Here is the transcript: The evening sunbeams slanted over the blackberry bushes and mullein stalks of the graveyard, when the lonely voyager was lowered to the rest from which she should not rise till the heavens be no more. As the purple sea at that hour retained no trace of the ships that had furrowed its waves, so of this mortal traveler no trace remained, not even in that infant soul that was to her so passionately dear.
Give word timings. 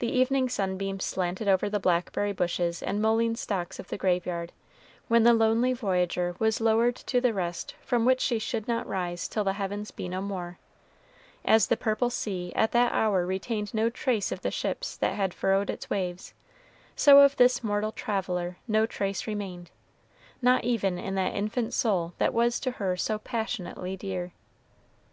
The 0.00 0.08
evening 0.08 0.48
sunbeams 0.48 1.04
slanted 1.04 1.46
over 1.46 1.70
the 1.70 1.78
blackberry 1.78 2.32
bushes 2.32 2.82
and 2.82 3.00
mullein 3.00 3.36
stalks 3.36 3.78
of 3.78 3.90
the 3.90 3.96
graveyard, 3.96 4.50
when 5.06 5.22
the 5.22 5.32
lonely 5.32 5.72
voyager 5.72 6.34
was 6.40 6.60
lowered 6.60 6.96
to 6.96 7.20
the 7.20 7.32
rest 7.32 7.76
from 7.80 8.04
which 8.04 8.20
she 8.20 8.40
should 8.40 8.66
not 8.66 8.88
rise 8.88 9.28
till 9.28 9.44
the 9.44 9.52
heavens 9.52 9.92
be 9.92 10.08
no 10.08 10.20
more. 10.20 10.58
As 11.44 11.68
the 11.68 11.76
purple 11.76 12.10
sea 12.10 12.52
at 12.56 12.72
that 12.72 12.90
hour 12.90 13.24
retained 13.24 13.72
no 13.72 13.88
trace 13.88 14.32
of 14.32 14.40
the 14.40 14.50
ships 14.50 14.96
that 14.96 15.14
had 15.14 15.32
furrowed 15.32 15.70
its 15.70 15.88
waves, 15.88 16.34
so 16.96 17.20
of 17.20 17.36
this 17.36 17.62
mortal 17.62 17.92
traveler 17.92 18.56
no 18.66 18.84
trace 18.84 19.28
remained, 19.28 19.70
not 20.42 20.64
even 20.64 20.98
in 20.98 21.14
that 21.14 21.36
infant 21.36 21.72
soul 21.72 22.14
that 22.18 22.34
was 22.34 22.58
to 22.58 22.72
her 22.82 22.96
so 22.96 23.16
passionately 23.16 23.96
dear. 23.96 24.32